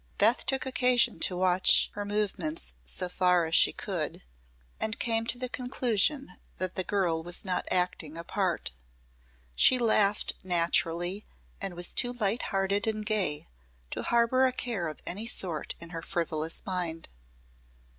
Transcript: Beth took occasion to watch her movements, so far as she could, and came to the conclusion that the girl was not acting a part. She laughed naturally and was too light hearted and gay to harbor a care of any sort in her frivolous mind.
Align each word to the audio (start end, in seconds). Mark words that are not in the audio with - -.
Beth 0.17 0.47
took 0.47 0.65
occasion 0.65 1.19
to 1.19 1.37
watch 1.37 1.91
her 1.93 2.03
movements, 2.03 2.73
so 2.83 3.07
far 3.07 3.45
as 3.45 3.53
she 3.53 3.71
could, 3.71 4.23
and 4.79 4.97
came 4.97 5.27
to 5.27 5.37
the 5.37 5.47
conclusion 5.47 6.37
that 6.57 6.73
the 6.73 6.83
girl 6.83 7.21
was 7.21 7.45
not 7.45 7.67
acting 7.69 8.17
a 8.17 8.23
part. 8.23 8.71
She 9.55 9.77
laughed 9.77 10.33
naturally 10.43 11.27
and 11.61 11.75
was 11.75 11.93
too 11.93 12.13
light 12.13 12.41
hearted 12.49 12.87
and 12.87 13.05
gay 13.05 13.47
to 13.91 14.01
harbor 14.01 14.47
a 14.47 14.51
care 14.53 14.87
of 14.87 15.03
any 15.05 15.27
sort 15.27 15.75
in 15.79 15.91
her 15.91 16.01
frivolous 16.01 16.65
mind. 16.65 17.07